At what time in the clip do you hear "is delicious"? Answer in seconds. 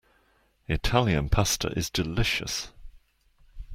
1.77-2.71